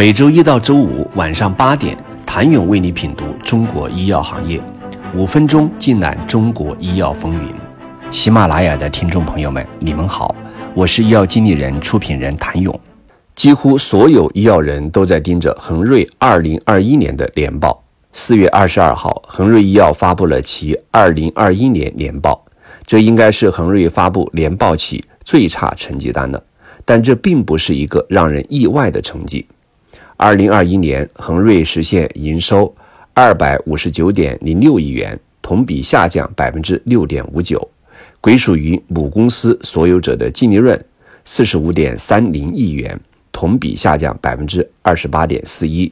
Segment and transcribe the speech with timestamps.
[0.00, 4.58] 每周一到周五晚上八点，谭勇为你品读中国医药行业，
[5.14, 7.52] 五分钟尽览中国医药风云。
[8.10, 10.34] 喜马拉雅的听众朋友们，你们好，
[10.72, 12.80] 我是医药经理人、出品人谭勇。
[13.34, 17.84] 几乎所有医药人都在盯着恒瑞二零二一年的年报。
[18.14, 22.42] 四月二十二号，恒瑞医药发布了其二零二一年年报，
[22.86, 26.42] 这应该是恒瑞发布年报起最差成绩单了。
[26.86, 29.44] 但这并不是一个让人意外的成绩。
[30.22, 32.70] 二零二一年，恒瑞实现营收
[33.14, 37.66] 二百五十九点零六亿元，同比下降百分之六点五九，
[38.20, 40.78] 归属于母公司所有者的净利润
[41.24, 43.00] 四十五点三零亿元，
[43.32, 45.90] 同比下降百分之二十八点四一。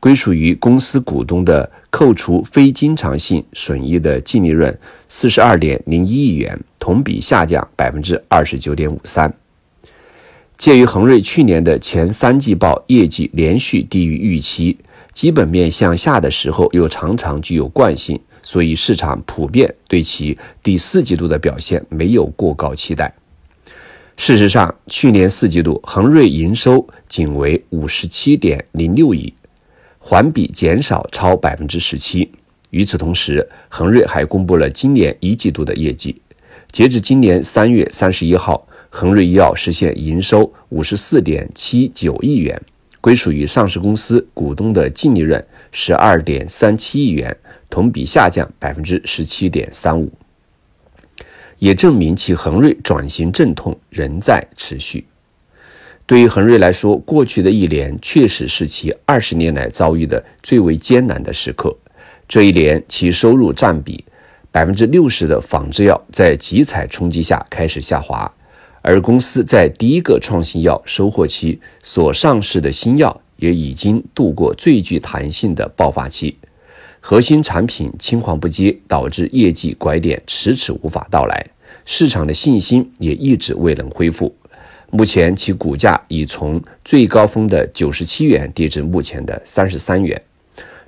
[0.00, 4.74] 归属于公司股东的扣除非经常性损益的净利润
[5.10, 9.30] 四十二点零一亿元，同比下降百分之二十九点五三。
[10.58, 14.76] 鉴于恒瑞去年的前三季报业绩连续低于预期，
[15.12, 23.14] 基本面向下的时候又常常具有惯性，所以市场普遍对其第四季度的表现没有过高期待。
[24.16, 29.32] 事实上，去年四季度恒瑞营收仅为五十七点零六亿。
[30.00, 32.28] 环比减少超百分之十七。
[32.70, 36.20] 与此同时，恒瑞还公布了今年一季度的业绩。
[36.72, 42.60] 截至今年三月三十一号，恒瑞医药实现营收五十四点七九亿元，
[43.00, 47.36] 归属于上市公司股东的净利润十二点三七亿元，
[47.68, 50.10] 同比下降百分之十七点三五，
[51.58, 55.06] 也证明其恒瑞转型阵痛仍在持续。
[56.06, 61.76] 对于恒瑞来说，过去的一年确实是其二十年来遭遇的最为艰难的时刻。
[62.26, 64.02] 这一年，其收入占比
[64.50, 68.30] 百分之六十的仿制药在集采冲击下开始下滑，
[68.88, 76.34] 而公司在第一个创新药收获期所上市的新药也已经度过最具弹性的爆发期，
[76.98, 81.46] 核心产品青黄不接，导致业绩拐点迟迟无法到来，
[81.84, 84.34] 市场的信心也一直未能恢复。
[84.88, 90.18] 目前其股价已从最高峰的九十七元跌至目前的三十三元，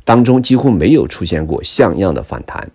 [0.07, 2.67] 当中几乎没有出现过像样的反弹。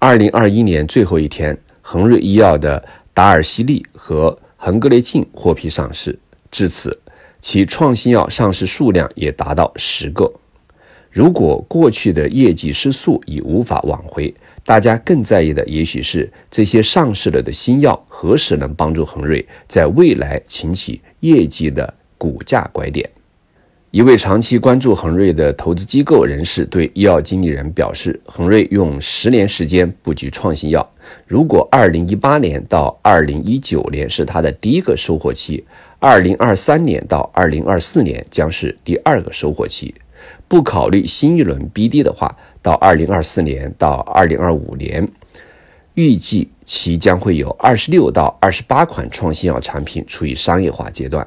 [0.00, 2.84] 二零二一年最后一天，恒瑞医药的
[3.18, 6.16] 达尔西利和恒格雷净获批上市，
[6.52, 6.96] 至此
[7.40, 10.32] 其创新药上市数量也达到十个。
[11.10, 14.32] 如果过去的业绩失速已无法挽回，
[14.64, 23.10] 大家更在意的也许是这些上市了的新药何时能帮助恒瑞在未来擎起业绩的股价拐点。
[23.90, 30.86] 一位长期关注恒瑞的投资机构人士对医药经理人表示：“恒瑞用十年时间布局创新药，
[31.26, 35.64] 如果二零一八年到二零一九年是他的第一个收获期，
[35.98, 39.94] 二零二三年到二零二四年将是第二个收获期。”
[40.46, 45.08] 不考虑新一轮 BD 的话，到二零二四年到二零二五年，
[45.94, 51.26] 预计其将会有二十六到二十八款创新药产品处于商业化阶段。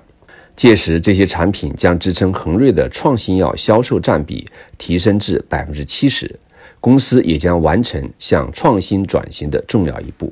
[0.56, 4.48] 届时，这些产品将支撑恒瑞的创新药销售占比
[4.78, 6.40] 提升至百分之七十，
[6.80, 10.32] 公司也将完成向创新转型的重要一步。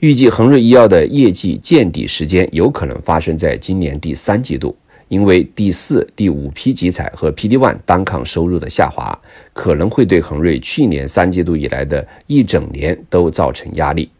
[0.00, 4.76] 预计恒瑞医药的业绩见底时间有可能发生在今年第三季度。
[5.08, 9.18] 因为第四、第五批集采和 PD-1 单抗收入的下滑，
[9.54, 14.10] 可能会对恒瑞去年三季度以来的一整年都造成压力，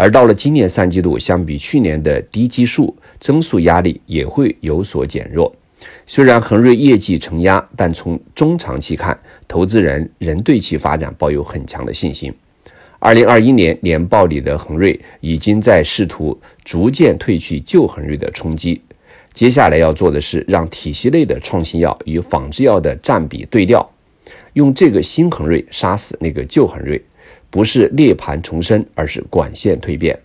[0.00, 5.54] 而到了今年三季度，相比去年的低基数增速压力也会有所减弱。
[6.06, 9.14] 虽然恒瑞业绩承压，但从中长期看，
[9.46, 12.32] 投资人仍对其发展抱有很强的信心。
[12.98, 18.80] 二零二一年年报里的恒瑞已经在试图逐渐褪去旧恒瑞的冲击。
[19.34, 23.86] 接下来要做的是让体系内的创新药与仿制药的占比对调，
[24.54, 27.02] 用这个新恒瑞杀死那个旧恒瑞，
[27.50, 30.18] 不是涅盘重生，而是管线蜕变。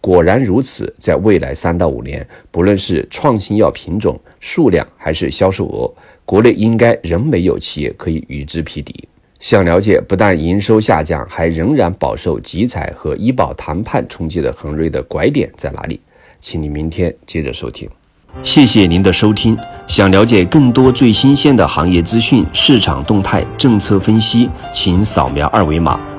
[0.00, 5.90] 果然如此，在未来三到五年，不论是创新药品种数量还是销售额，
[6.26, 9.08] 国内应该仍没有企业可以与之匹敌。
[9.40, 15.98] 想了解不但营收下降，还仍然饱受集采和医保谈判冲击的恒瑞的拐点在哪里？
[16.40, 17.88] 请你明天接着收听。
[18.42, 19.56] 谢谢您的收听。
[19.86, 26.00] 想了解更多最新鲜的行业资讯、市场动态、政策分析，请扫描二维码